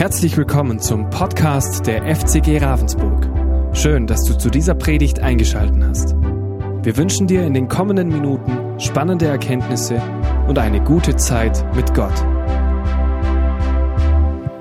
[0.00, 3.28] Herzlich willkommen zum Podcast der FCG Ravensburg.
[3.76, 6.14] Schön, dass du zu dieser Predigt eingeschaltet hast.
[6.14, 10.00] Wir wünschen dir in den kommenden Minuten spannende Erkenntnisse
[10.48, 12.14] und eine gute Zeit mit Gott.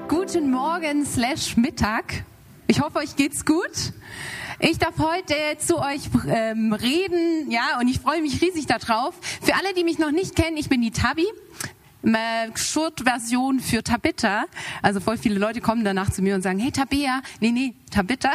[0.10, 2.26] Guten Morgen slash Mittag.
[2.68, 3.94] Ich hoffe, euch geht's gut.
[4.60, 9.16] Ich darf heute zu euch ähm, reden, ja, und ich freue mich riesig darauf.
[9.42, 11.24] Für alle, die mich noch nicht kennen, ich bin die Tabi.
[12.56, 14.46] Short-Version für Tabitha.
[14.82, 18.32] Also voll viele Leute kommen danach zu mir und sagen, hey Tabea, nee, nee, Tabitha.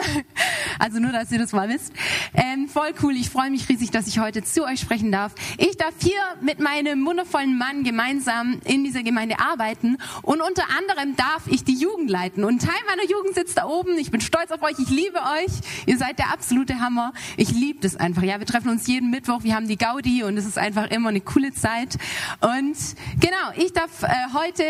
[0.78, 1.92] Also nur, dass ihr das mal wisst.
[2.34, 5.32] Ähm, voll cool, ich freue mich riesig, dass ich heute zu euch sprechen darf.
[5.56, 11.14] Ich darf hier mit meinem wundervollen Mann gemeinsam in dieser Gemeinde arbeiten und unter anderem
[11.16, 12.44] darf ich die Jugend leiten.
[12.44, 13.96] Und Teil meiner Jugend sitzt da oben.
[13.98, 15.52] Ich bin stolz auf euch, ich liebe euch.
[15.86, 17.12] Ihr seid der absolute Hammer.
[17.36, 18.22] Ich liebe das einfach.
[18.22, 21.10] Ja, wir treffen uns jeden Mittwoch, wir haben die Gaudi und es ist einfach immer
[21.10, 21.96] eine coole Zeit.
[22.41, 22.77] Und
[23.20, 24.64] genau, ich darf äh, heute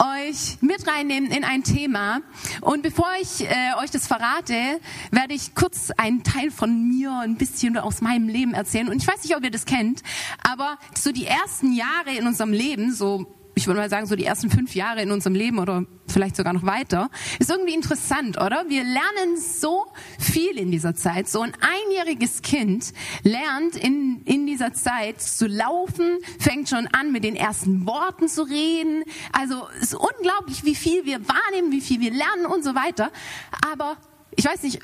[0.00, 2.20] euch mit reinnehmen in ein Thema.
[2.60, 7.36] Und bevor ich äh, euch das verrate, werde ich kurz einen Teil von mir, ein
[7.36, 8.88] bisschen aus meinem Leben erzählen.
[8.88, 10.02] Und ich weiß nicht, ob ihr das kennt,
[10.42, 14.26] aber so die ersten Jahre in unserem Leben, so ich würde mal sagen, so die
[14.26, 18.66] ersten fünf Jahre in unserem Leben oder vielleicht sogar noch weiter, ist irgendwie interessant, oder?
[18.68, 19.86] Wir lernen so
[20.18, 21.26] viel in dieser Zeit.
[21.26, 27.24] So ein einjähriges Kind lernt in, in dieser Zeit zu laufen, fängt schon an, mit
[27.24, 29.04] den ersten Worten zu reden.
[29.32, 33.10] Also es ist unglaublich, wie viel wir wahrnehmen, wie viel wir lernen und so weiter.
[33.72, 33.96] Aber
[34.36, 34.80] ich weiß nicht,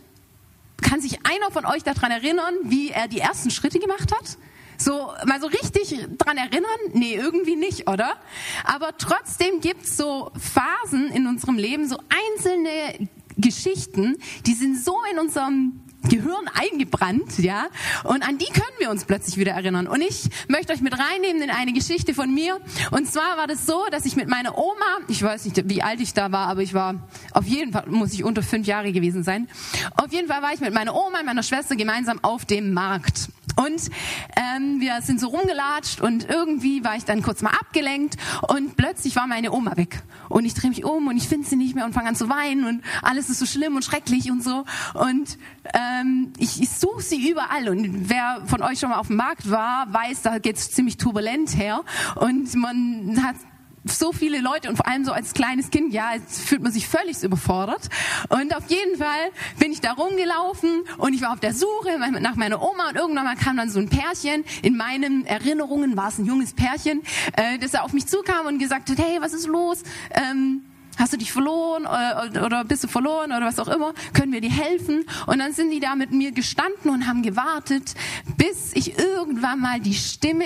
[0.81, 4.39] kann sich einer von euch daran erinnern, wie er die ersten Schritte gemacht hat?
[4.83, 6.67] So, mal so richtig dran erinnern?
[6.93, 8.17] Nee, irgendwie nicht, oder?
[8.65, 15.21] Aber trotzdem gibt's so Phasen in unserem Leben, so einzelne Geschichten, die sind so in
[15.21, 17.69] unserem Gehirn eingebrannt, ja.
[18.03, 19.87] Und an die können wir uns plötzlich wieder erinnern.
[19.87, 22.59] Und ich möchte euch mit reinnehmen in eine Geschichte von mir.
[22.91, 26.01] Und zwar war das so, dass ich mit meiner Oma, ich weiß nicht, wie alt
[26.01, 29.23] ich da war, aber ich war auf jeden Fall, muss ich unter fünf Jahre gewesen
[29.23, 29.49] sein.
[29.97, 33.29] Auf jeden Fall war ich mit meiner Oma und meiner Schwester gemeinsam auf dem Markt.
[33.57, 33.91] Und
[34.37, 38.17] ähm, wir sind so rumgelatscht und irgendwie war ich dann kurz mal abgelenkt
[38.49, 40.03] und plötzlich war meine Oma weg.
[40.29, 42.29] Und ich drehe mich um und ich finde sie nicht mehr und fange an zu
[42.29, 44.65] weinen und alles ist so schlimm und schrecklich und so.
[44.95, 45.39] Und
[45.75, 47.69] ähm, ich, ich suche sie überall.
[47.69, 51.57] Und wer von euch schon mal auf dem Markt war, weiß, da geht's ziemlich turbulent
[51.57, 51.83] her.
[52.17, 53.37] Und man hat
[53.85, 57.23] so viele Leute und vor allem so als kleines Kind, ja, fühlt man sich völlig
[57.23, 57.89] überfordert.
[58.29, 62.37] Und auf jeden Fall bin ich da rumgelaufen und ich war auf der Suche nach
[62.37, 64.45] meiner Oma und irgendwann mal kam dann so ein Pärchen.
[64.63, 67.03] In meinen Erinnerungen war es ein junges Pärchen,
[67.37, 69.83] äh, das auf mich zukam und gesagt hat, hey, was ist los?
[70.13, 70.63] Ähm,
[70.99, 73.95] Hast du dich verloren äh, oder bist du verloren oder was auch immer?
[74.13, 75.07] Können wir dir helfen?
[75.27, 77.95] Und dann sind die da mit mir gestanden und haben gewartet,
[78.37, 80.45] bis ich irgendwann mal die Stimme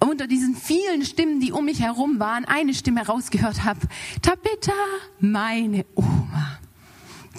[0.00, 3.80] unter diesen vielen Stimmen, die um mich herum waren, eine Stimme rausgehört habe.
[4.22, 4.72] Tabitha,
[5.20, 6.57] meine Oma.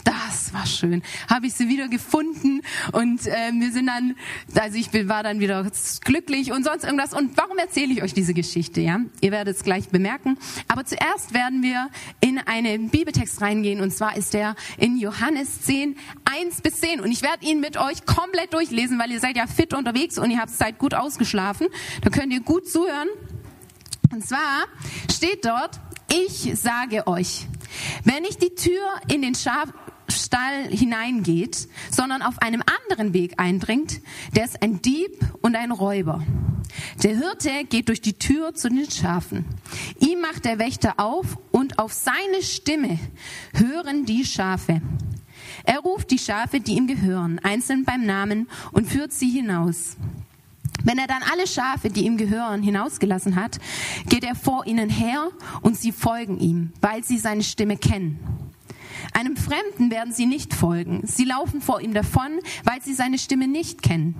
[0.09, 1.03] Das war schön.
[1.29, 2.61] Habe ich sie wieder gefunden
[2.93, 4.15] und äh, wir sind dann,
[4.55, 5.69] also ich war dann wieder
[6.03, 7.13] glücklich und sonst irgendwas.
[7.13, 8.81] Und warum erzähle ich euch diese Geschichte?
[8.81, 10.39] Ja, ihr werdet es gleich bemerken.
[10.67, 15.95] Aber zuerst werden wir in einen Bibeltext reingehen und zwar ist der in Johannes 10,
[16.25, 17.01] 1 bis 10.
[17.01, 20.31] Und ich werde ihn mit euch komplett durchlesen, weil ihr seid ja fit unterwegs und
[20.31, 21.67] ihr habt Zeit gut ausgeschlafen.
[22.01, 23.09] Da könnt ihr gut zuhören.
[24.11, 24.65] Und zwar
[25.13, 25.79] steht dort,
[26.11, 27.45] ich sage euch,
[28.05, 29.69] wenn ich die Tür in den Schaf
[30.23, 34.01] Stall hineingeht, sondern auf einem anderen Weg eindringt,
[34.35, 36.23] der ist ein Dieb und ein Räuber.
[37.03, 39.45] Der Hirte geht durch die Tür zu den Schafen.
[39.99, 42.99] Ihm macht der Wächter auf und auf seine Stimme
[43.53, 44.81] hören die Schafe.
[45.63, 49.97] Er ruft die Schafe, die ihm gehören, einzeln beim Namen und führt sie hinaus.
[50.83, 53.57] Wenn er dann alle Schafe, die ihm gehören, hinausgelassen hat,
[54.07, 55.29] geht er vor ihnen her
[55.61, 58.48] und sie folgen ihm, weil sie seine Stimme kennen.
[59.13, 61.01] Einem Fremden werden sie nicht folgen.
[61.03, 64.15] Sie laufen vor ihm davon, weil sie seine Stimme nicht kennen.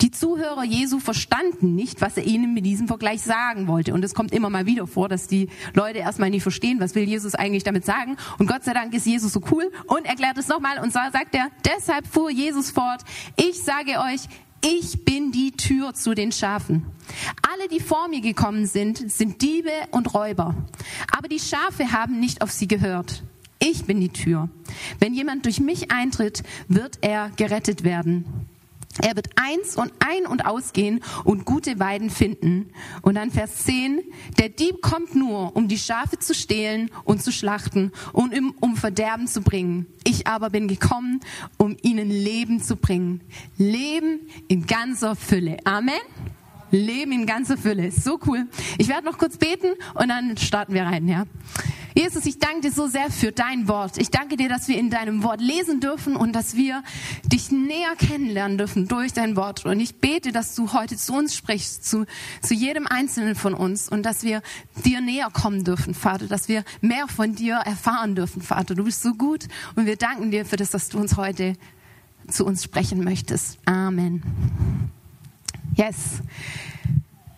[0.00, 3.94] Die Zuhörer Jesu verstanden nicht, was er ihnen mit diesem Vergleich sagen wollte.
[3.94, 7.04] Und es kommt immer mal wieder vor, dass die Leute erstmal nicht verstehen, was will
[7.04, 8.16] Jesus eigentlich damit sagen.
[8.38, 10.78] Und Gott sei Dank ist Jesus so cool und erklärt es nochmal.
[10.80, 13.02] Und zwar sagt er, deshalb fuhr Jesus fort,
[13.36, 14.22] ich sage euch,
[14.64, 16.86] ich bin die Tür zu den Schafen.
[17.48, 20.54] Alle, die vor mir gekommen sind, sind Diebe und Räuber.
[21.16, 23.22] Aber die Schafe haben nicht auf sie gehört.
[23.58, 24.48] Ich bin die Tür.
[25.00, 28.24] Wenn jemand durch mich eintritt, wird er gerettet werden.
[29.00, 32.70] Er wird eins und ein und ausgehen und gute Weiden finden.
[33.02, 34.00] Und dann Vers 10,
[34.38, 39.28] der Dieb kommt nur, um die Schafe zu stehlen und zu schlachten und um Verderben
[39.28, 39.86] zu bringen.
[40.04, 41.20] Ich aber bin gekommen,
[41.58, 43.20] um ihnen Leben zu bringen.
[43.56, 45.58] Leben in ganzer Fülle.
[45.64, 46.00] Amen.
[46.70, 47.90] Leben in ganzer Fülle.
[47.90, 48.46] So cool.
[48.78, 51.24] Ich werde noch kurz beten und dann starten wir rein, ja.
[51.98, 53.98] Jesus, ich danke dir so sehr für dein Wort.
[53.98, 56.84] Ich danke dir, dass wir in deinem Wort lesen dürfen und dass wir
[57.24, 59.64] dich näher kennenlernen dürfen durch dein Wort.
[59.64, 62.06] Und ich bete, dass du heute zu uns sprichst, zu,
[62.40, 64.42] zu jedem Einzelnen von uns und dass wir
[64.84, 68.76] dir näher kommen dürfen, Vater, dass wir mehr von dir erfahren dürfen, Vater.
[68.76, 71.54] Du bist so gut und wir danken dir für das, dass du uns heute
[72.28, 73.58] zu uns sprechen möchtest.
[73.64, 74.22] Amen.
[75.76, 76.20] Yes.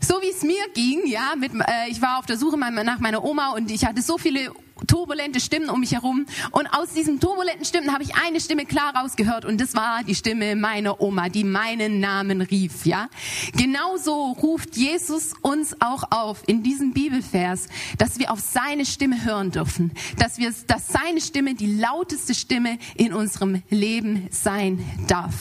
[0.01, 3.23] So wie es mir ging, ja, mit, äh, ich war auf der Suche nach meiner
[3.23, 4.51] Oma und ich hatte so viele
[4.87, 6.27] turbulente Stimmen um mich herum.
[6.51, 10.15] Und aus diesen turbulenten Stimmen habe ich eine Stimme klar rausgehört und das war die
[10.15, 13.09] Stimme meiner Oma, die meinen Namen rief, ja.
[13.57, 17.69] Genauso ruft Jesus uns auch auf in diesem Bibelvers,
[17.99, 22.79] dass wir auf seine Stimme hören dürfen, dass wir, dass seine Stimme die lauteste Stimme
[22.95, 25.35] in unserem Leben sein darf.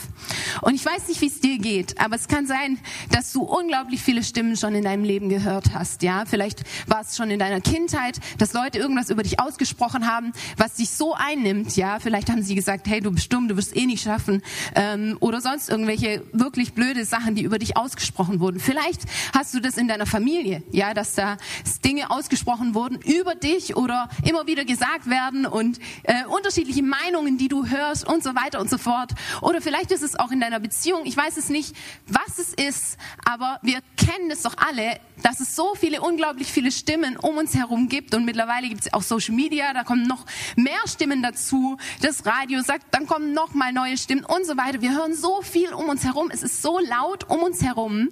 [0.62, 2.78] Und ich weiß nicht, wie es dir geht, aber es kann sein,
[3.10, 6.24] dass du unglaublich viele Stimmen schon in deinem Leben gehört hast, ja.
[6.26, 10.32] Vielleicht war es schon in deiner Kindheit, dass Leute irgendwas über dich dich ausgesprochen haben,
[10.56, 13.76] was dich so einnimmt, ja, vielleicht haben sie gesagt, hey, du bist dumm, du wirst
[13.76, 14.42] eh nicht schaffen,
[14.74, 18.60] ähm, oder sonst irgendwelche wirklich blöde Sachen, die über dich ausgesprochen wurden.
[18.60, 21.36] Vielleicht hast du das in deiner Familie, ja, dass da
[21.84, 27.48] Dinge ausgesprochen wurden über dich oder immer wieder gesagt werden und äh, unterschiedliche Meinungen, die
[27.48, 29.12] du hörst und so weiter und so fort.
[29.40, 31.74] Oder vielleicht ist es auch in deiner Beziehung, ich weiß es nicht,
[32.06, 36.72] was es ist, aber wir kennen es doch alle, dass es so viele, unglaublich viele
[36.72, 40.24] Stimmen um uns herum gibt und mittlerweile gibt es auch Social Media, da kommen noch
[40.56, 41.76] mehr Stimmen dazu.
[42.00, 44.80] Das Radio sagt, dann kommen noch mal neue Stimmen und so weiter.
[44.80, 48.08] Wir hören so viel um uns herum, es ist so laut um uns herum,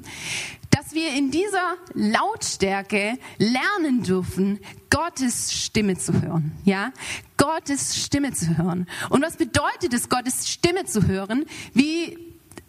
[0.70, 4.60] dass wir in dieser Lautstärke lernen dürfen,
[4.90, 6.92] Gottes Stimme zu hören, ja?
[7.38, 8.86] Gottes Stimme zu hören.
[9.08, 11.46] Und was bedeutet es, Gottes Stimme zu hören?
[11.72, 12.18] Wie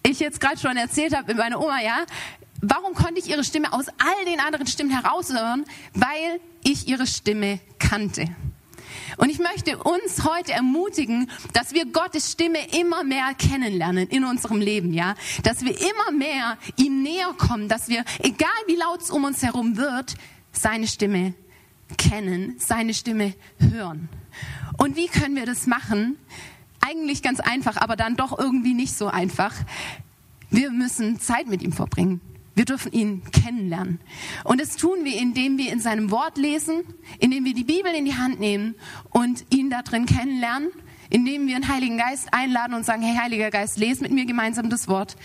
[0.03, 2.05] ich jetzt gerade schon erzählt habe mit meiner Oma, ja,
[2.61, 5.65] Warum konnte ich ihre Stimme aus all den anderen Stimmen heraushören?
[5.93, 8.25] Weil ich ihre Stimme kannte.
[9.17, 14.59] Und ich möchte uns heute ermutigen, dass wir Gottes Stimme immer mehr kennenlernen in unserem
[14.59, 15.15] Leben, ja?
[15.43, 19.41] Dass wir immer mehr ihm näher kommen, dass wir, egal wie laut es um uns
[19.41, 20.15] herum wird,
[20.51, 21.33] seine Stimme
[21.97, 24.09] kennen, seine Stimme hören.
[24.77, 26.17] Und wie können wir das machen?
[26.81, 29.53] Eigentlich ganz einfach, aber dann doch irgendwie nicht so einfach.
[30.49, 32.21] Wir müssen Zeit mit ihm verbringen.
[32.59, 34.01] Wir dürfen ihn kennenlernen.
[34.43, 36.83] Und das tun wir, indem wir in seinem Wort lesen,
[37.17, 38.75] indem wir die Bibel in die Hand nehmen
[39.11, 40.67] und ihn da drin kennenlernen,
[41.09, 44.69] indem wir den Heiligen Geist einladen und sagen, hey Heiliger Geist, lese mit mir gemeinsam
[44.69, 45.15] das Wort.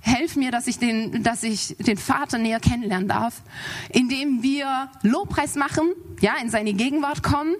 [0.00, 3.44] Helf mir, dass ich den, dass ich den Vater näher kennenlernen darf.
[3.90, 5.88] Indem wir Lobpreis machen,
[6.20, 7.54] ja, in seine Gegenwart kommen.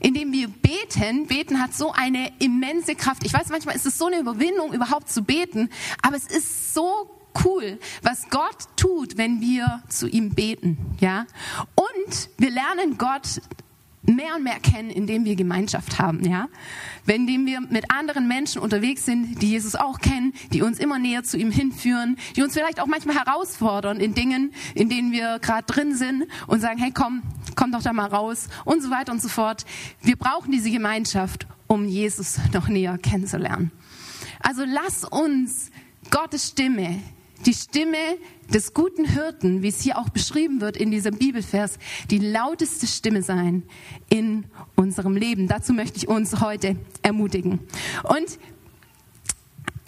[0.00, 1.26] Indem wir beten.
[1.28, 3.24] Beten hat so eine immense Kraft.
[3.24, 5.70] Ich weiß, manchmal ist es so eine Überwindung, überhaupt zu beten.
[6.02, 11.26] Aber es ist so cool, was Gott tut, wenn wir zu ihm beten, ja?
[11.74, 13.40] Und wir lernen Gott
[14.02, 16.48] mehr und mehr kennen, indem wir Gemeinschaft haben, ja?
[17.06, 21.22] Indem wir mit anderen Menschen unterwegs sind, die Jesus auch kennen, die uns immer näher
[21.22, 25.66] zu ihm hinführen, die uns vielleicht auch manchmal herausfordern in Dingen, in denen wir gerade
[25.66, 27.22] drin sind und sagen, hey, komm,
[27.56, 29.64] komm doch da mal raus und so weiter und so fort.
[30.02, 33.70] Wir brauchen diese Gemeinschaft, um Jesus noch näher kennenzulernen.
[34.40, 35.70] Also lass uns
[36.10, 37.00] Gottes Stimme
[37.46, 37.96] die Stimme
[38.52, 41.78] des guten Hirten, wie es hier auch beschrieben wird in diesem Bibelvers,
[42.10, 43.62] die lauteste Stimme sein
[44.08, 44.44] in
[44.76, 45.48] unserem Leben.
[45.48, 47.60] Dazu möchte ich uns heute ermutigen.
[48.04, 48.38] Und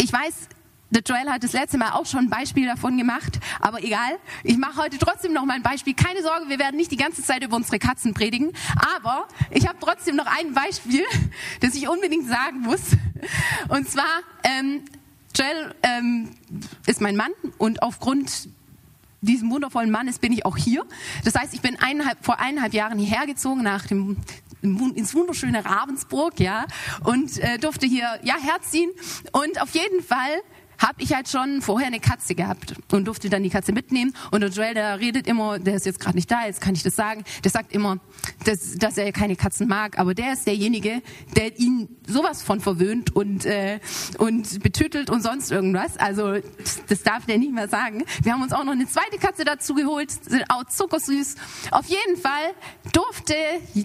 [0.00, 0.48] ich weiß,
[0.92, 4.18] der Joel hat das letzte Mal auch schon ein Beispiel davon gemacht, aber egal.
[4.44, 5.94] Ich mache heute trotzdem noch mal ein Beispiel.
[5.94, 8.52] Keine Sorge, wir werden nicht die ganze Zeit über unsere Katzen predigen,
[8.94, 11.04] aber ich habe trotzdem noch ein Beispiel,
[11.60, 12.80] das ich unbedingt sagen muss.
[13.68, 14.82] Und zwar ähm,
[15.34, 16.30] Joel ähm,
[16.86, 18.48] ist mein Mann und aufgrund
[19.22, 20.84] diesem wundervollen Mannes bin ich auch hier.
[21.24, 24.16] Das heißt, ich bin eineinhalb, vor eineinhalb Jahren hierher gezogen nach dem
[24.62, 26.66] ins wunderschöne Ravensburg, ja,
[27.02, 28.90] und äh, durfte hier ja herziehen.
[29.32, 30.40] Und auf jeden Fall
[30.82, 34.14] habe ich halt schon vorher eine Katze gehabt und durfte dann die Katze mitnehmen.
[34.32, 36.82] Und der Joel, der redet immer, der ist jetzt gerade nicht da, jetzt kann ich
[36.82, 37.98] das sagen, der sagt immer,
[38.44, 41.00] dass, dass er keine Katzen mag, aber der ist derjenige,
[41.36, 43.78] der ihn sowas von verwöhnt und, äh,
[44.18, 45.96] und betütelt und sonst irgendwas.
[45.96, 46.38] Also
[46.88, 48.02] das darf der nicht mehr sagen.
[48.22, 51.36] Wir haben uns auch noch eine zweite Katze dazu geholt, sind auch zuckersüß.
[51.70, 52.32] Auf jeden Fall
[52.92, 53.34] durfte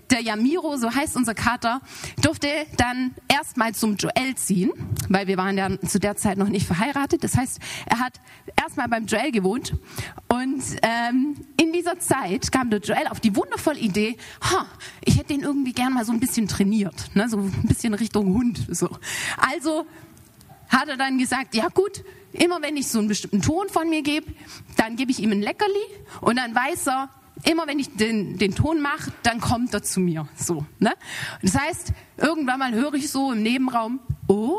[0.09, 1.81] der Yamiro, so heißt unser Kater,
[2.21, 4.71] durfte dann erstmal zum Joel ziehen,
[5.09, 7.23] weil wir waren ja zu der Zeit noch nicht verheiratet verheiratet.
[7.23, 8.19] Das heißt, er hat
[8.55, 9.73] erstmal beim Joel gewohnt.
[10.27, 14.65] Und ähm, in dieser Zeit kam der Joel auf die wundervolle Idee, ha,
[15.03, 17.15] ich hätte den irgendwie gern mal so ein bisschen trainiert.
[17.15, 17.29] Ne?
[17.29, 18.65] So ein bisschen Richtung Hund.
[18.69, 18.89] So.
[19.37, 19.85] Also
[20.69, 22.03] hat er dann gesagt, ja gut,
[22.33, 24.31] immer wenn ich so einen bestimmten Ton von mir gebe,
[24.75, 25.71] dann gebe ich ihm ein Leckerli
[26.21, 27.09] und dann weiß er,
[27.43, 30.27] immer wenn ich den, den Ton mache, dann kommt er zu mir.
[30.35, 30.93] So, ne?
[31.41, 34.57] Das heißt, irgendwann mal höre ich so im Nebenraum, oh.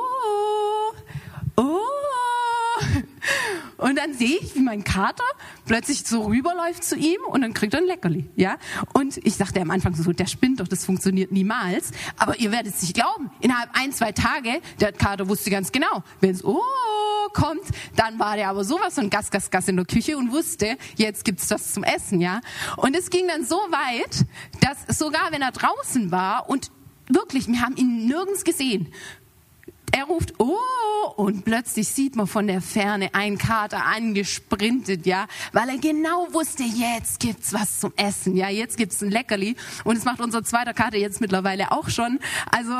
[3.79, 5.25] Und dann sehe ich, wie mein Kater
[5.65, 8.59] plötzlich so rüberläuft zu ihm und dann kriegt er ein Leckerli, ja.
[8.93, 11.93] Und ich dachte am Anfang so, der spinnt doch, das funktioniert niemals.
[12.19, 13.31] Aber ihr werdet es nicht glauben.
[13.41, 16.61] Innerhalb ein, zwei Tage, der Kater wusste ganz genau, wenn es oh
[17.33, 17.63] kommt,
[17.95, 21.25] dann war der aber sowas von Gas, Gas, Gas in der Küche und wusste, jetzt
[21.25, 22.41] gibt's das zum Essen, ja.
[22.77, 24.25] Und es ging dann so weit,
[24.61, 26.71] dass sogar wenn er draußen war und
[27.09, 28.93] wirklich, wir haben ihn nirgends gesehen,
[29.93, 30.57] er ruft, oh,
[31.17, 36.63] und plötzlich sieht man von der Ferne einen Kater angesprintet, ja, weil er genau wusste,
[36.63, 39.57] jetzt gibt's was zum Essen, ja, jetzt gibt's ein Leckerli.
[39.85, 42.19] Und es macht unser zweiter Kater jetzt mittlerweile auch schon.
[42.51, 42.73] Also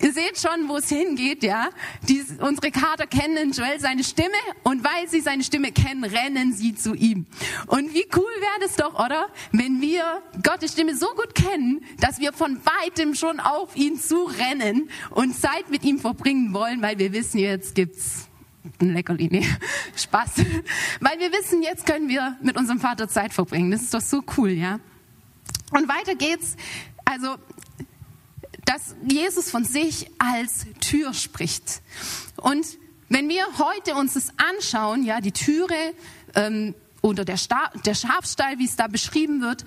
[0.00, 1.70] Ihr seht schon, wo es hingeht, ja.
[2.08, 4.30] Die, unsere Kater kennen Joel seine Stimme
[4.62, 7.26] und weil sie seine Stimme kennen, rennen sie zu ihm.
[7.66, 9.28] Und wie cool wäre das doch, oder?
[9.52, 14.88] Wenn wir Gottes Stimme so gut kennen, dass wir von weitem schon auf ihn zurennen
[15.10, 18.28] und Zeit mit ihm verbringen wollen, weil wir wissen, jetzt gibt's
[18.80, 19.46] ein Leckerli, nee,
[19.96, 20.30] Spaß.
[21.00, 23.70] Weil wir wissen, jetzt können wir mit unserem Vater Zeit verbringen.
[23.70, 24.78] Das ist doch so cool, ja.
[25.72, 26.56] Und weiter geht's.
[27.04, 27.36] Also
[28.72, 31.82] dass Jesus von sich als Tür spricht.
[32.36, 32.64] Und
[33.08, 35.74] wenn wir heute uns das anschauen, ja, die Türe
[36.34, 39.66] ähm, oder der, Sta der Schafstall, wie es da beschrieben wird,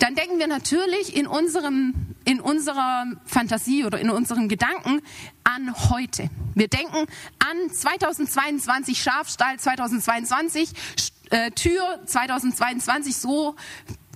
[0.00, 1.94] dann denken wir natürlich in unserem,
[2.24, 5.00] in unserer Fantasie oder in unseren Gedanken
[5.44, 6.28] an heute.
[6.54, 7.06] Wir denken
[7.38, 10.70] an 2022 Schafstall, 2022
[11.32, 13.56] äh, Tür, 2022 so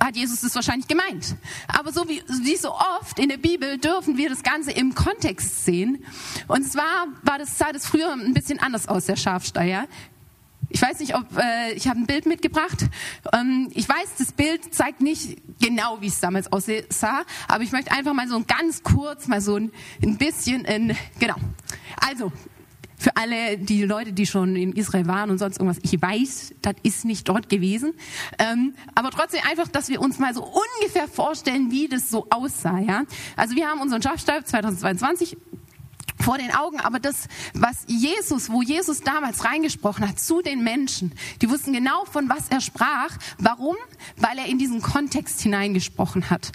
[0.02, 1.37] hat Jesus es wahrscheinlich gemeint.
[1.68, 5.64] Aber so wie, wie so oft in der Bibel dürfen wir das Ganze im Kontext
[5.64, 6.04] sehen.
[6.49, 9.66] Und zwar war das, sah das früher ein bisschen anders aus, der Schafstall.
[9.66, 9.87] Ja?
[10.68, 12.85] Ich weiß nicht, ob äh, ich habe ein Bild mitgebracht.
[13.32, 17.92] Ähm, ich weiß, das Bild zeigt nicht genau, wie es damals aussah, aber ich möchte
[17.92, 21.37] einfach mal so ganz kurz, mal so ein, ein bisschen in genau.
[22.06, 22.32] Also
[23.07, 26.75] für alle die Leute, die schon in Israel waren und sonst irgendwas, ich weiß, das
[26.83, 27.95] ist nicht dort gewesen.
[28.37, 32.81] Ähm, aber trotzdem einfach, dass wir uns mal so ungefähr vorstellen, wie das so aussah.
[32.81, 33.05] Ja?
[33.37, 35.37] Also wir haben unseren Schafstab 2022
[36.26, 41.12] vor den Augen, aber das, was Jesus, wo Jesus damals reingesprochen hat zu den Menschen,
[41.40, 43.16] die wussten genau, von was er sprach.
[43.38, 43.76] Warum?
[44.16, 46.50] Weil er in diesen Kontext hineingesprochen hat.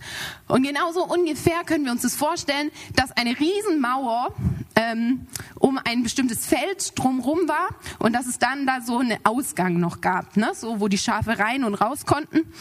[0.49, 4.35] Und genauso ungefähr können wir uns das vorstellen, dass eine Riesenmauer
[4.75, 9.79] ähm, um ein bestimmtes Feld drumherum war und dass es dann da so einen Ausgang
[9.79, 10.51] noch gab, ne?
[10.53, 12.51] so wo die Schafe rein und raus konnten.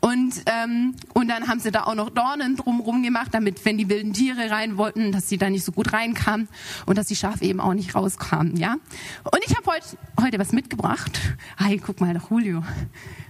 [0.00, 3.88] Und, ähm, und dann haben sie da auch noch Dornen drumherum gemacht, damit, wenn die
[3.88, 6.48] wilden Tiere rein wollten, dass sie da nicht so gut reinkamen
[6.86, 8.56] und dass die Schafe eben auch nicht rauskamen.
[8.56, 8.76] Ja?
[9.24, 9.86] Und ich habe heute,
[10.20, 11.20] heute was mitgebracht.
[11.58, 12.62] Hi, guck mal, Julio,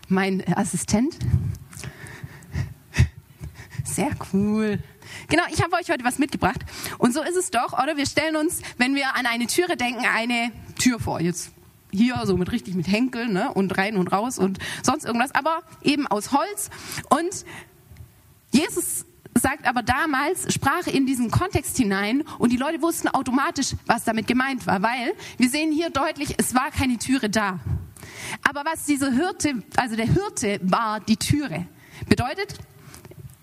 [0.09, 1.17] mein Assistent.
[3.85, 4.79] Sehr cool.
[5.29, 6.61] Genau, ich habe euch heute was mitgebracht.
[6.99, 7.97] Und so ist es doch, oder?
[7.97, 11.21] Wir stellen uns, wenn wir an eine Türe denken, eine Tür vor.
[11.21, 11.53] Jetzt
[11.93, 13.53] hier so mit richtig mit Henkel ne?
[13.53, 16.71] und rein und raus und sonst irgendwas, aber eben aus Holz.
[17.09, 17.45] Und
[18.53, 24.05] Jesus sagt aber damals, sprach in diesen Kontext hinein und die Leute wussten automatisch, was
[24.05, 27.61] damit gemeint war, weil wir sehen hier deutlich, es war keine Türe da.
[28.49, 31.67] Aber was diese Hirte, also der Hirte war die Türe.
[32.09, 32.55] Bedeutet,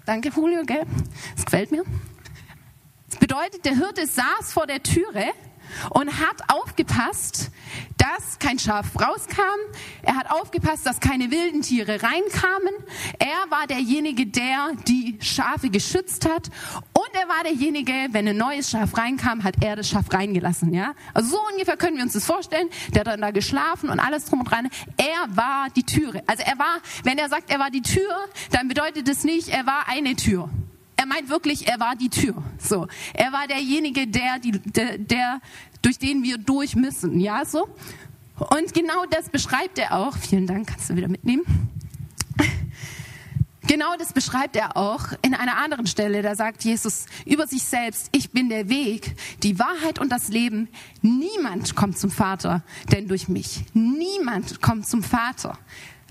[0.06, 0.86] danke Julio, gell?
[1.36, 1.84] Das gefällt mir.
[3.10, 5.26] Das bedeutet, der Hirte saß vor der Türe
[5.92, 7.52] und hat aufgepasst,
[7.98, 9.42] dass kein Schaf rauskam.
[10.04, 12.74] Er hat aufgepasst, dass keine wilden Tiere reinkamen.
[13.20, 16.50] Er war derjenige, der die Schafe geschützt hat.
[16.94, 20.74] Und er war derjenige, wenn ein neues Schaf reinkam, hat er das Schaf reingelassen.
[20.74, 20.94] Ja?
[21.14, 22.70] Also so ungefähr können wir uns das vorstellen.
[22.94, 24.70] Der hat dann da geschlafen und alles drum und dran.
[24.98, 26.24] Er war die Türe.
[26.28, 28.16] Also er war, wenn er sagt, er war die Tür,
[28.52, 30.50] dann bedeutet es nicht, er war eine Tür.
[30.98, 32.44] Er meint wirklich, er war die Tür.
[32.60, 35.42] So, er war derjenige, der, die, der, der,
[35.82, 37.20] durch den wir durch müssen.
[37.20, 37.68] Ja, so.
[38.38, 40.18] Und genau das beschreibt er auch.
[40.18, 41.44] Vielen Dank, kannst du wieder mitnehmen.
[43.68, 46.22] Genau das beschreibt er auch in einer anderen Stelle.
[46.22, 50.70] Da sagt Jesus über sich selbst, ich bin der Weg, die Wahrheit und das Leben.
[51.02, 52.64] Niemand kommt zum Vater,
[52.94, 53.66] denn durch mich.
[53.74, 55.60] Niemand kommt zum Vater,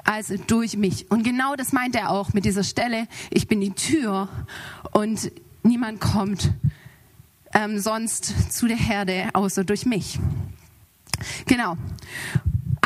[0.06, 1.10] also durch mich.
[1.10, 4.28] Und genau das meint er auch mit dieser Stelle, ich bin die Tür
[4.92, 5.30] und
[5.62, 6.52] niemand kommt
[7.52, 10.18] ähm, sonst zu der Herde außer durch mich.
[11.46, 11.76] Genau.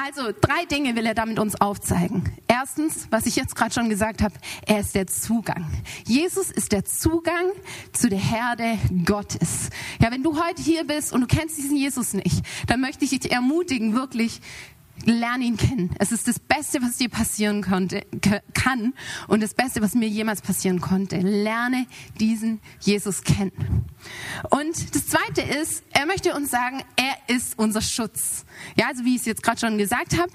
[0.02, 2.24] Also drei Dinge will er damit uns aufzeigen.
[2.48, 4.34] Erstens, was ich jetzt gerade schon gesagt habe,
[4.66, 5.70] er ist der Zugang.
[6.06, 7.52] Jesus ist der Zugang
[7.92, 9.68] zu der Herde Gottes.
[10.00, 13.10] Ja, wenn du heute hier bist und du kennst diesen Jesus nicht, dann möchte ich
[13.10, 14.40] dich ermutigen, wirklich
[15.04, 15.90] lerne ihn kennen.
[15.98, 18.02] Es ist das Beste, was dir passieren konnte,
[18.54, 18.94] kann
[19.28, 21.18] und das Beste, was mir jemals passieren konnte.
[21.18, 21.86] Lerne
[22.18, 23.86] diesen Jesus kennen.
[24.50, 28.44] Und das Zweite ist, er möchte uns sagen, er ist unser Schutz.
[28.76, 30.30] Ja, also wie ich es jetzt gerade schon gesagt habe,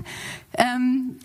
[0.57, 1.17] ähm,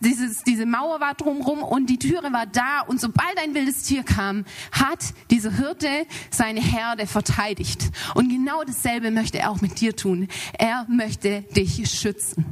[0.00, 4.02] dieses, diese Mauer war drumherum und die Türe war da und sobald ein wildes Tier
[4.02, 5.88] kam, hat dieser Hirte
[6.30, 7.90] seine Herde verteidigt.
[8.14, 10.28] Und genau dasselbe möchte er auch mit dir tun.
[10.58, 12.44] Er möchte dich schützen.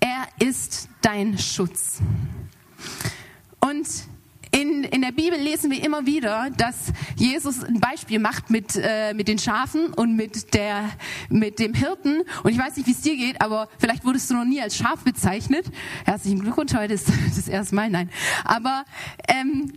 [0.00, 1.98] Er ist dein Schutz.
[3.60, 3.86] Und
[4.92, 9.28] in, der Bibel lesen wir immer wieder, dass Jesus ein Beispiel macht mit, äh, mit
[9.28, 10.90] den Schafen und mit, der,
[11.28, 12.22] mit dem Hirten.
[12.42, 14.76] Und ich weiß nicht, wie es dir geht, aber vielleicht wurdest du noch nie als
[14.76, 15.66] Schaf bezeichnet.
[16.04, 18.10] Herzlichen Glückwunsch, heute ist das erste Mal, nein.
[18.44, 18.84] Aber
[19.28, 19.72] ähm,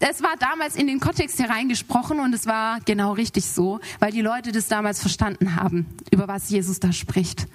[0.00, 4.20] es war damals in den Kontext hereingesprochen und es war genau richtig so, weil die
[4.20, 7.46] Leute das damals verstanden haben, über was Jesus da spricht.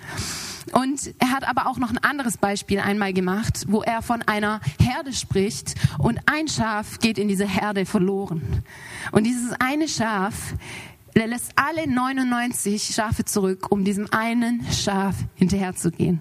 [0.73, 4.59] Und er hat aber auch noch ein anderes Beispiel einmal gemacht, wo er von einer
[4.79, 8.63] Herde spricht und ein Schaf geht in diese Herde verloren.
[9.11, 10.53] Und dieses eine Schaf,
[11.15, 16.19] der lässt alle 99 Schafe zurück, um diesem einen Schaf hinterherzugehen.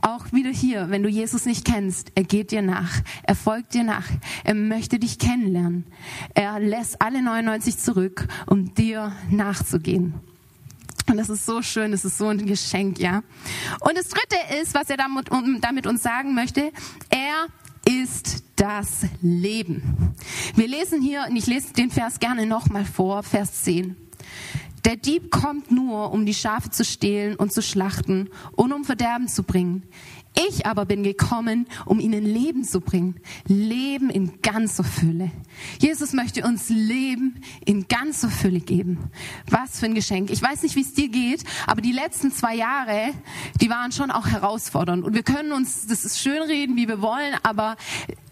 [0.00, 3.84] Auch wieder hier, wenn du Jesus nicht kennst, er geht dir nach, er folgt dir
[3.84, 4.08] nach,
[4.44, 5.86] er möchte dich kennenlernen.
[6.34, 10.14] Er lässt alle 99 zurück, um dir nachzugehen.
[11.08, 13.22] Und das ist so schön, das ist so ein Geschenk, ja.
[13.80, 15.28] Und das dritte ist, was er damit,
[15.60, 16.72] damit uns sagen möchte,
[17.08, 17.46] er
[17.88, 20.14] ist das Leben.
[20.54, 23.96] Wir lesen hier, und ich lese den Vers gerne nochmal vor, Vers 10.
[24.84, 29.28] Der Dieb kommt nur, um die Schafe zu stehlen und zu schlachten und um Verderben
[29.28, 29.82] zu bringen.
[30.46, 33.20] Ich aber bin gekommen, um ihnen Leben zu bringen.
[33.46, 35.32] Leben in ganzer Fülle.
[35.80, 39.10] Jesus möchte uns Leben in ganzer Fülle geben.
[39.50, 40.30] Was für ein Geschenk.
[40.30, 43.10] Ich weiß nicht, wie es dir geht, aber die letzten zwei Jahre,
[43.60, 45.04] die waren schon auch herausfordernd.
[45.04, 47.76] Und wir können uns, das ist schön reden, wie wir wollen, aber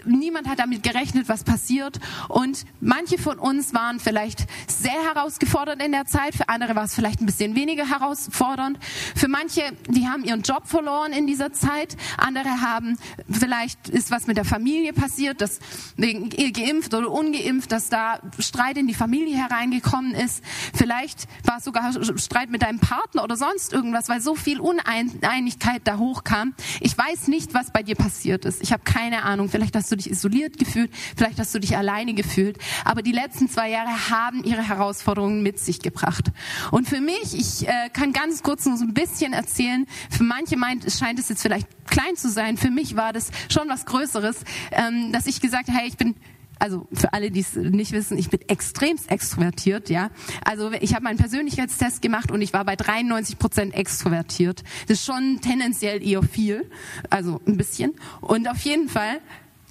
[0.07, 1.99] niemand hat damit gerechnet, was passiert.
[2.29, 6.95] Und manche von uns waren vielleicht sehr herausgefordert in der Zeit, für andere war es
[6.95, 8.79] vielleicht ein bisschen weniger herausfordernd.
[9.15, 11.97] Für manche, die haben ihren Job verloren in dieser Zeit.
[12.17, 12.99] Andere haben,
[13.31, 15.61] vielleicht ist was mit der Familie passiert, dass
[15.97, 20.43] geimpft oder ungeimpft, dass da Streit in die Familie hereingekommen ist.
[20.75, 25.83] Vielleicht war es sogar Streit mit deinem Partner oder sonst irgendwas, weil so viel Uneinigkeit
[25.85, 26.55] da hochkam.
[26.81, 28.63] Ich weiß nicht, was bei dir passiert ist.
[28.63, 29.49] Ich habe keine Ahnung.
[29.49, 32.59] Vielleicht hast du dich isoliert gefühlt, vielleicht hast du dich alleine gefühlt.
[32.85, 36.31] Aber die letzten zwei Jahre haben ihre Herausforderungen mit sich gebracht.
[36.71, 40.57] Und für mich, ich äh, kann ganz kurz nur so ein bisschen erzählen, für manche
[40.57, 42.57] meint, scheint es jetzt vielleicht klein zu sein.
[42.57, 46.15] Für mich war das schon was Größeres, ähm, dass ich gesagt habe, hey, ich bin
[46.59, 50.11] also für alle, die es nicht wissen, ich bin extremst extrovertiert, ja.
[50.45, 54.63] Also ich habe meinen Persönlichkeitstest gemacht und ich war bei 93 Prozent extrovertiert.
[54.89, 56.71] Das ist schon tendenziell eher viel,
[57.11, 57.95] also ein bisschen.
[58.21, 59.21] Und auf jeden Fall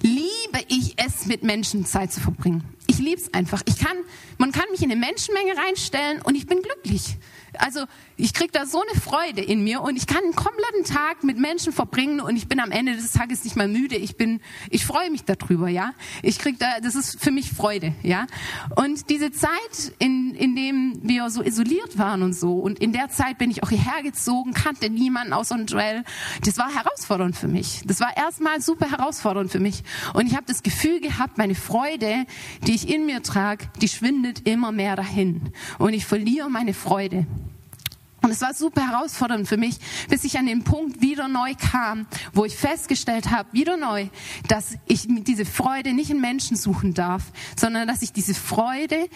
[0.02, 2.64] liebe ich es, mit Menschen Zeit zu verbringen.
[2.86, 3.62] Ich liebe es einfach.
[3.66, 3.96] Ich kann,
[4.38, 7.16] man kann mich in eine Menschenmenge reinstellen und ich bin glücklich.
[7.58, 7.84] Also
[8.16, 11.38] ich kriege da so eine Freude in mir und ich kann einen kompletten Tag mit
[11.38, 13.96] Menschen verbringen und ich bin am Ende des Tages nicht mal müde.
[13.96, 15.92] Ich bin, ich freue mich darüber, ja.
[16.22, 18.26] Ich krieg da, das ist für mich Freude, ja.
[18.74, 23.10] Und diese Zeit, in, in dem wir so isoliert waren und so und in der
[23.10, 26.02] Zeit bin ich auch hierher gezogen, kannte niemanden außer Joel.
[26.44, 27.82] Das war herausfordernd für mich.
[27.84, 29.82] Das war erstmal super herausfordernd für mich
[30.14, 32.24] und ich habe das Gefühl gehabt, meine Freude,
[32.66, 37.26] die ich in mir trage, die schwindet immer mehr dahin und ich verliere meine Freude.
[38.26, 39.76] Und es war super herausfordernd für mich,
[40.08, 44.08] bis ich an den Punkt wieder neu kam, wo ich festgestellt habe, wieder neu,
[44.48, 47.22] dass ich diese Freude nicht in Menschen suchen darf,
[47.54, 49.08] sondern dass ich diese Freude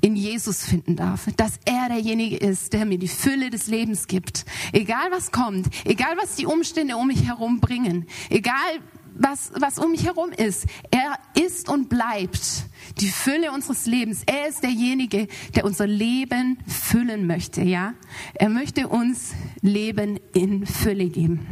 [0.00, 4.44] in Jesus finden darf, dass er derjenige ist, der mir die Fülle des Lebens gibt.
[4.72, 8.80] Egal was kommt, egal was die Umstände um mich herum bringen, egal
[9.14, 10.66] was, was um mich herum ist.
[10.90, 12.64] Er ist und bleibt
[12.98, 14.22] die Fülle unseres Lebens.
[14.26, 17.94] Er ist derjenige, der unser Leben füllen möchte, ja.
[18.34, 21.46] Er möchte uns Leben in Fülle geben.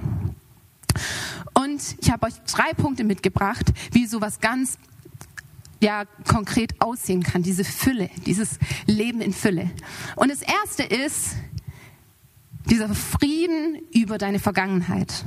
[1.54, 4.78] Und ich habe euch drei Punkte mitgebracht, wie sowas ganz
[5.80, 9.70] ja, konkret aussehen kann, diese Fülle, dieses Leben in Fülle.
[10.16, 11.36] Und das erste ist
[12.66, 15.24] dieser Frieden über deine Vergangenheit.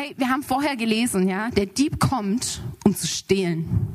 [0.00, 3.88] Hey, wir haben vorher gelesen, ja, der Dieb kommt, um zu stehlen.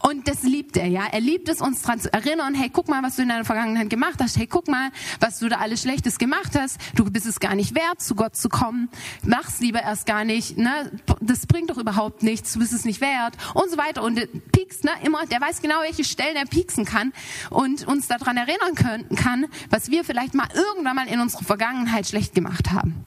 [0.00, 1.04] Und das liebt er, ja.
[1.10, 3.90] Er liebt es, uns daran zu erinnern, hey, guck mal, was du in deiner Vergangenheit
[3.90, 4.38] gemacht hast.
[4.38, 6.78] Hey, guck mal, was du da alles Schlechtes gemacht hast.
[6.94, 8.88] Du bist es gar nicht wert, zu Gott zu kommen.
[9.24, 10.92] Mach's lieber erst gar nicht, ne.
[11.18, 12.52] Das bringt doch überhaupt nichts.
[12.52, 13.34] Du bist es nicht wert.
[13.54, 14.04] Und so weiter.
[14.04, 14.20] Und
[14.52, 17.12] piekst, ne, immer, der weiß genau, welche Stellen er pieksen kann
[17.50, 22.06] und uns daran erinnern können, kann, was wir vielleicht mal irgendwann mal in unserer Vergangenheit
[22.06, 23.04] schlecht gemacht haben.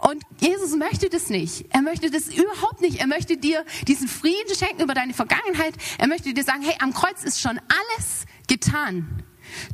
[0.00, 1.66] Und Jesus möchte das nicht.
[1.70, 3.00] Er möchte das überhaupt nicht.
[3.00, 5.74] Er möchte dir diesen Frieden schenken über deine Vergangenheit.
[5.98, 9.24] Er möchte dir sagen, hey, am Kreuz ist schon alles getan.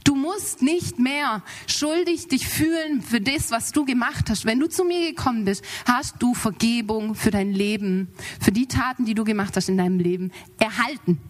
[0.03, 4.47] Du musst nicht mehr schuldig dich fühlen für das, was du gemacht hast.
[4.47, 8.09] Wenn du zu mir gekommen bist, hast du Vergebung für dein Leben,
[8.41, 11.21] für die Taten, die du gemacht hast in deinem Leben, erhalten.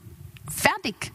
[0.48, 1.12] Fertig.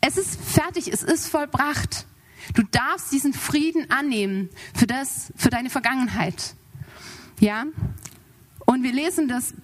[0.00, 2.06] Es ist fertig, es ist vollbracht.
[2.54, 6.54] Du darfst diesen Frieden annehmen für das, für deine Vergangenheit.
[7.40, 7.64] Ja?
[8.66, 9.54] Und wir lesen das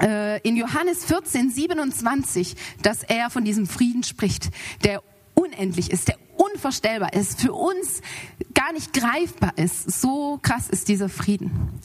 [0.00, 4.50] äh, in Johannes 14, 27, dass er von diesem Frieden spricht,
[4.84, 5.02] der
[5.34, 8.00] unendlich ist, der unvorstellbar ist, für uns
[8.54, 9.90] gar nicht greifbar ist.
[10.00, 11.80] So krass ist dieser Frieden.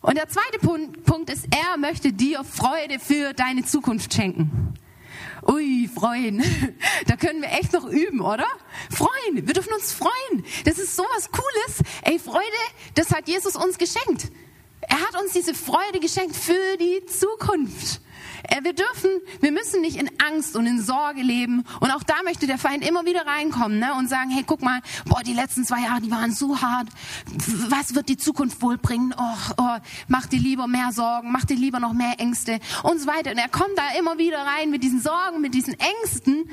[0.00, 4.74] Und der zweite Punkt, Punkt ist, er möchte dir Freude für deine Zukunft schenken.
[5.46, 6.42] Ui, freuen.
[7.06, 8.46] Da können wir echt noch üben, oder?
[8.90, 9.46] Freuen.
[9.46, 10.44] Wir dürfen uns freuen.
[10.64, 11.82] Das ist so was Cooles.
[12.02, 12.46] Ey, Freude,
[12.94, 14.30] das hat Jesus uns geschenkt.
[14.82, 18.00] Er hat uns diese Freude geschenkt für die Zukunft.
[18.44, 21.64] Äh, wir dürfen, wir müssen nicht in Angst und in Sorge leben.
[21.80, 23.94] Und auch da möchte der Feind immer wieder reinkommen ne?
[23.94, 26.88] und sagen, hey, guck mal, boah, die letzten zwei Jahre, die waren so hart.
[27.68, 29.14] Was wird die Zukunft wohl bringen?
[29.16, 29.76] Oh, oh,
[30.08, 33.30] mach dir lieber mehr Sorgen, mach dir lieber noch mehr Ängste und so weiter.
[33.30, 36.48] Und er kommt da immer wieder rein mit diesen Sorgen, mit diesen Ängsten.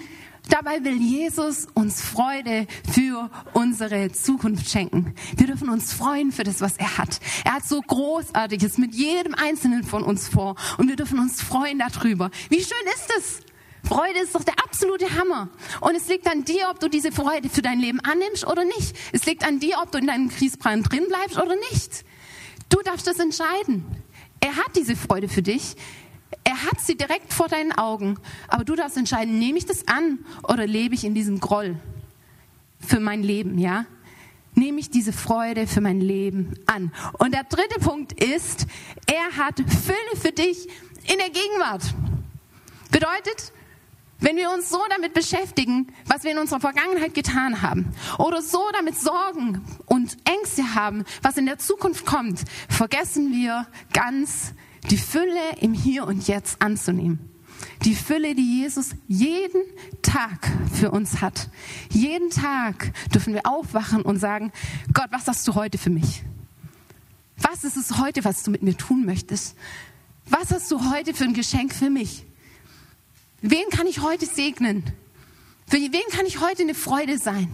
[0.50, 5.14] Dabei will Jesus uns Freude für unsere Zukunft schenken.
[5.38, 7.20] Wir dürfen uns freuen für das, was er hat.
[7.46, 10.56] Er hat so Großartiges mit jedem Einzelnen von uns vor.
[10.78, 12.32] Und wir dürfen uns freuen darüber.
[12.50, 13.40] Wie schön ist es?
[13.88, 15.50] Freude ist doch der absolute Hammer.
[15.82, 18.96] Und es liegt an dir, ob du diese Freude für dein Leben annimmst oder nicht.
[19.14, 22.06] Es liegt an dir, ob du in deinem Kriesbrand drin bleibst oder nicht.
[22.70, 23.86] Du darfst das entscheiden.
[24.40, 25.76] Er hat diese Freude für dich.
[26.50, 28.18] Er hat sie direkt vor deinen Augen.
[28.48, 31.76] Aber du darfst entscheiden, nehme ich das an oder lebe ich in diesem Groll
[32.80, 33.86] für mein Leben, ja?
[34.56, 36.92] Nehme ich diese Freude für mein Leben an.
[37.20, 38.66] Und der dritte Punkt ist,
[39.06, 40.68] er hat Fülle für dich
[41.04, 41.84] in der Gegenwart.
[42.90, 43.54] Bedeutet,
[44.20, 48.64] wenn wir uns so damit beschäftigen, was wir in unserer Vergangenheit getan haben, oder so
[48.74, 54.56] damit Sorgen und Ängste haben, was in der Zukunft kommt, vergessen wir ganz
[54.90, 57.20] die Fülle im Hier und Jetzt anzunehmen.
[57.84, 59.62] Die Fülle, die Jesus jeden
[60.02, 61.50] Tag für uns hat.
[61.90, 64.52] Jeden Tag dürfen wir aufwachen und sagen,
[64.94, 66.24] Gott, was hast du heute für mich?
[67.38, 69.56] Was ist es heute, was du mit mir tun möchtest?
[70.26, 72.26] Was hast du heute für ein Geschenk für mich?
[73.42, 74.84] Wen kann ich heute segnen?
[75.68, 77.50] Für wen kann ich heute eine Freude sein?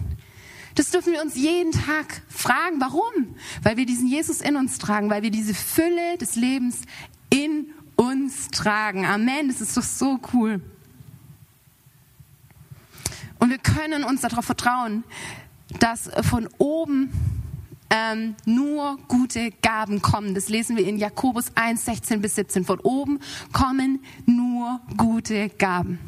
[0.74, 2.80] Das dürfen wir uns jeden Tag fragen.
[2.80, 3.36] Warum?
[3.62, 6.82] Weil wir diesen Jesus in uns tragen, weil wir diese Fülle des Lebens
[7.36, 9.04] in uns tragen.
[9.04, 9.48] Amen.
[9.48, 10.60] Das ist doch so cool.
[13.38, 15.04] Und wir können uns darauf vertrauen,
[15.80, 17.12] dass von oben
[17.90, 20.34] ähm, nur gute Gaben kommen.
[20.34, 22.64] Das lesen wir in Jakobus 1, 16 bis 17.
[22.64, 23.20] Von oben
[23.52, 25.98] kommen nur gute Gaben.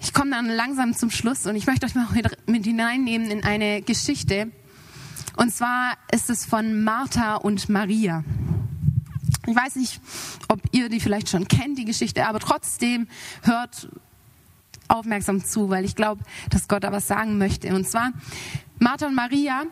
[0.00, 2.06] Ich komme dann langsam zum Schluss und ich möchte euch mal
[2.46, 4.52] mit hineinnehmen in eine Geschichte.
[5.36, 8.22] Und zwar ist es von Martha und Maria.
[9.46, 10.00] Ich weiß nicht,
[10.48, 13.08] ob ihr die vielleicht schon kennt, die Geschichte, aber trotzdem
[13.42, 13.88] hört
[14.88, 17.74] aufmerksam zu, weil ich glaube, dass Gott da was sagen möchte.
[17.74, 18.12] Und zwar
[18.78, 19.64] Martha und Maria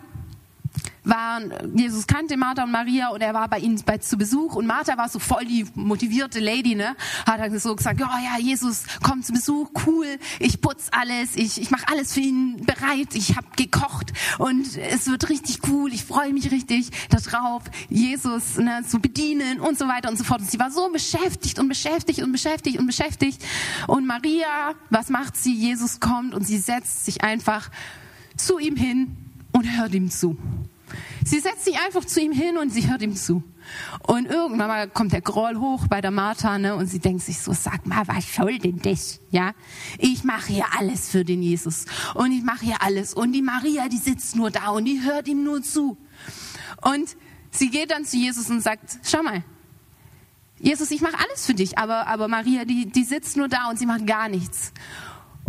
[1.05, 4.67] waren, Jesus kannte Martha und Maria und er war bei ihnen bei, zu Besuch und
[4.67, 6.95] Martha war so voll die motivierte Lady, ne?
[7.27, 10.07] Hat dann so gesagt, ja, ja, Jesus kommt zu Besuch, cool,
[10.39, 15.07] ich putz alles, ich, ich mache alles für ihn bereit, ich habe gekocht und es
[15.07, 20.09] wird richtig cool, ich freue mich richtig darauf, Jesus ne, zu bedienen und so weiter
[20.09, 20.41] und so fort.
[20.41, 23.43] Und sie war so beschäftigt und beschäftigt und beschäftigt und beschäftigt
[23.89, 25.55] und Maria, was macht sie?
[25.55, 27.71] Jesus kommt und sie setzt sich einfach
[28.37, 29.17] zu ihm hin
[29.53, 30.37] und hört ihm zu.
[31.25, 33.43] Sie setzt sich einfach zu ihm hin und sie hört ihm zu.
[34.07, 37.39] Und irgendwann mal kommt der Groll hoch bei der Martha, ne, und sie denkt sich
[37.39, 39.21] so, sag mal, was soll denn das?
[39.31, 39.53] Ja,
[39.99, 41.87] ich mache hier alles für den Jesus.
[42.15, 43.15] Und ich mache hier alles.
[43.15, 45.97] Und die Maria, die sitzt nur da und die hört ihm nur zu.
[46.83, 47.17] Und
[47.51, 49.45] sie geht dann zu Jesus und sagt, schau mal,
[50.59, 53.79] Jesus, ich mache alles für dich, aber, aber Maria, die, die sitzt nur da und
[53.79, 54.73] sie macht gar nichts.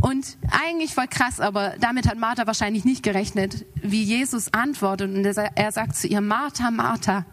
[0.03, 5.15] Und eigentlich voll krass, aber damit hat Martha wahrscheinlich nicht gerechnet, wie Jesus antwortet.
[5.15, 7.25] Und er sagt zu ihr, Martha, Martha,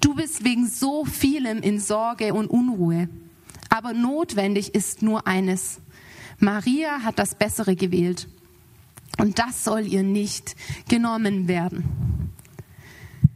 [0.00, 3.10] du bist wegen so vielem in Sorge und Unruhe.
[3.68, 5.82] Aber notwendig ist nur eines.
[6.38, 8.28] Maria hat das Bessere gewählt.
[9.18, 10.56] Und das soll ihr nicht
[10.88, 12.32] genommen werden.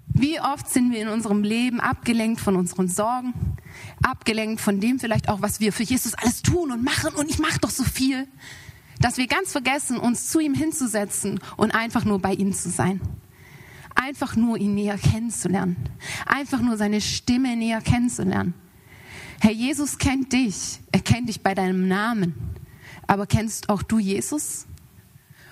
[0.09, 3.35] Wie oft sind wir in unserem Leben abgelenkt von unseren Sorgen,
[4.03, 7.39] abgelenkt von dem vielleicht auch, was wir für Jesus alles tun und machen und ich
[7.39, 8.29] mache doch so viel,
[9.01, 13.01] dass wir ganz vergessen, uns zu ihm hinzusetzen und einfach nur bei ihm zu sein.
[13.95, 15.77] einfach nur ihn näher kennenzulernen,
[16.27, 18.55] einfach nur seine Stimme näher kennenzulernen.
[19.41, 22.35] Herr Jesus kennt dich, er kennt dich bei deinem Namen,
[23.07, 24.67] aber kennst auch du Jesus?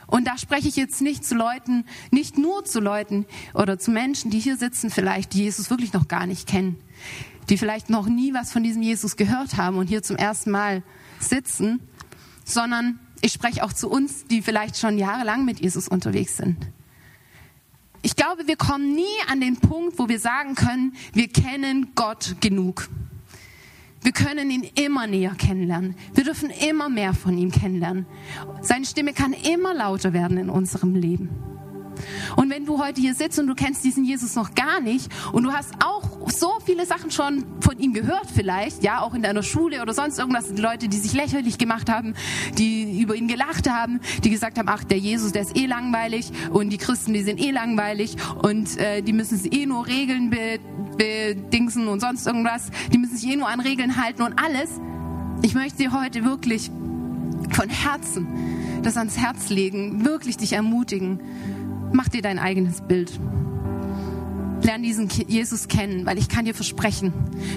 [0.07, 4.31] Und da spreche ich jetzt nicht zu Leuten, nicht nur zu Leuten oder zu Menschen,
[4.31, 6.77] die hier sitzen vielleicht, die Jesus wirklich noch gar nicht kennen,
[7.49, 10.83] die vielleicht noch nie was von diesem Jesus gehört haben und hier zum ersten Mal
[11.19, 11.81] sitzen,
[12.45, 16.57] sondern ich spreche auch zu uns, die vielleicht schon jahrelang mit Jesus unterwegs sind.
[18.03, 22.37] Ich glaube, wir kommen nie an den Punkt, wo wir sagen können, wir kennen Gott
[22.41, 22.89] genug.
[24.03, 25.95] Wir können ihn immer näher kennenlernen.
[26.13, 28.07] Wir dürfen immer mehr von ihm kennenlernen.
[28.61, 31.52] Seine Stimme kann immer lauter werden in unserem Leben.
[32.37, 35.45] Und wenn du heute hier sitzt und du kennst diesen Jesus noch gar nicht und
[35.45, 39.43] du hast auch so viele Sachen schon von ihm gehört vielleicht, ja, auch in deiner
[39.43, 42.15] Schule oder sonst irgendwas, die Leute, die sich lächerlich gemacht haben,
[42.59, 46.31] die über ihn gelacht haben, die gesagt haben, ach, der Jesus, der ist eh langweilig
[46.51, 50.31] und die Christen, die sind eh langweilig und äh, die müssen sich eh nur Regeln
[50.97, 54.71] bedingsen und sonst irgendwas, die müssen sich eh nur an Regeln halten und alles.
[55.43, 56.71] Ich möchte dir heute wirklich
[57.51, 58.27] von Herzen
[58.83, 61.21] das ans Herz legen, wirklich dich ermutigen,
[61.93, 63.13] Mach dir dein eigenes Bild.
[64.63, 67.13] Lern diesen Jesus kennen, weil ich kann dir versprechen,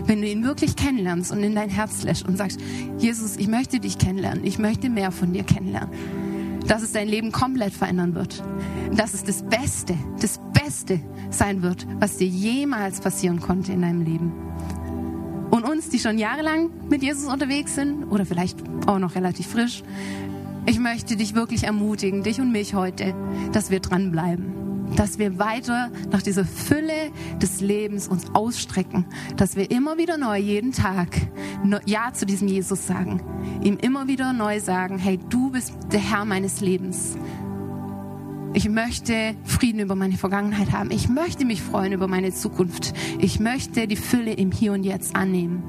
[0.05, 2.59] wenn du ihn wirklich kennenlernst und in dein Herz lässt und sagst,
[2.97, 5.91] Jesus, ich möchte dich kennenlernen, ich möchte mehr von dir kennenlernen,
[6.67, 8.43] dass es dein Leben komplett verändern wird.
[8.95, 14.01] Dass es das Beste, das Beste sein wird, was dir jemals passieren konnte in deinem
[14.01, 14.33] Leben.
[15.51, 19.83] Und uns, die schon jahrelang mit Jesus unterwegs sind oder vielleicht auch noch relativ frisch,
[20.65, 23.13] ich möchte dich wirklich ermutigen, dich und mich heute,
[23.51, 29.05] dass wir dranbleiben, dass wir weiter nach dieser Fülle des Lebens uns ausstrecken,
[29.37, 31.09] dass wir immer wieder neu jeden Tag
[31.85, 33.21] Ja zu diesem Jesus sagen,
[33.63, 37.17] ihm immer wieder neu sagen, hey, du bist der Herr meines Lebens.
[38.53, 40.89] Ich möchte Frieden über meine Vergangenheit haben.
[40.89, 42.93] Ich möchte mich freuen über meine Zukunft.
[43.19, 45.61] Ich möchte die Fülle im Hier und Jetzt annehmen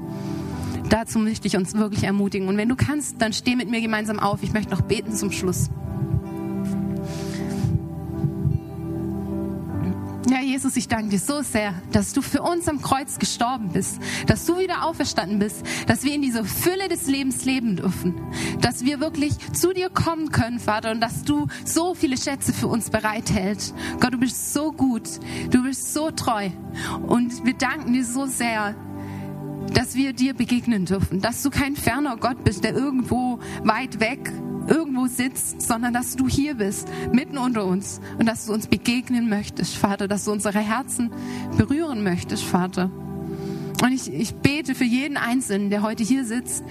[0.89, 2.47] dazu möchte ich uns wirklich ermutigen.
[2.47, 4.43] Und wenn du kannst, dann steh mit mir gemeinsam auf.
[4.43, 5.69] Ich möchte noch beten zum Schluss.
[10.29, 14.01] Ja, Jesus, ich danke dir so sehr, dass du für uns am Kreuz gestorben bist,
[14.25, 18.13] dass du wieder auferstanden bist, dass wir in dieser Fülle des Lebens leben dürfen,
[18.59, 22.67] dass wir wirklich zu dir kommen können, Vater, und dass du so viele Schätze für
[22.67, 23.73] uns bereithältst.
[24.01, 25.07] Gott, du bist so gut,
[25.49, 26.49] du bist so treu
[27.07, 28.75] und wir danken dir so sehr,
[29.73, 34.31] dass wir dir begegnen dürfen, dass du kein ferner Gott bist, der irgendwo weit weg
[34.67, 38.01] irgendwo sitzt, sondern dass du hier bist, mitten unter uns.
[38.17, 41.11] Und dass du uns begegnen möchtest, Vater, dass du unsere Herzen
[41.57, 42.91] berühren möchtest, Vater.
[43.81, 46.63] Und ich, ich bete für jeden Einzelnen, der heute hier sitzt,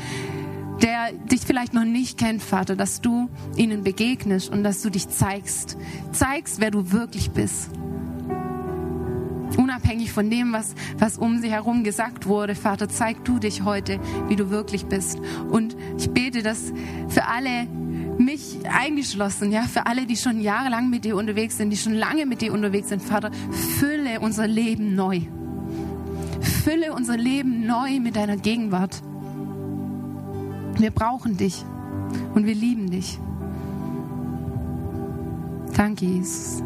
[0.83, 5.09] der dich vielleicht noch nicht kennt, Vater, dass du ihnen begegnest und dass du dich
[5.09, 5.79] zeigst,
[6.13, 7.71] zeigst, wer du wirklich bist
[9.57, 12.55] unabhängig von dem, was, was um sie herum gesagt wurde.
[12.55, 15.21] Vater, zeig du dich heute, wie du wirklich bist.
[15.51, 16.73] Und ich bete, dass
[17.09, 17.67] für alle
[18.19, 22.27] mich eingeschlossen, ja, für alle, die schon jahrelang mit dir unterwegs sind, die schon lange
[22.27, 23.31] mit dir unterwegs sind, Vater,
[23.79, 25.21] fülle unser Leben neu.
[26.41, 29.03] Fülle unser Leben neu mit deiner Gegenwart.
[30.79, 31.65] Wir brauchen dich
[32.35, 33.19] und wir lieben dich.
[35.77, 36.63] Danke, Jesus.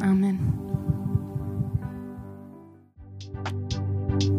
[0.00, 0.53] Amen.